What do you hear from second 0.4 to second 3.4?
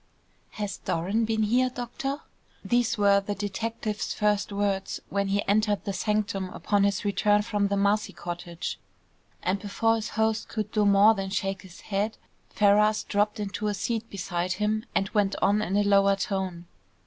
"Has Doran been here, doctor?" These were the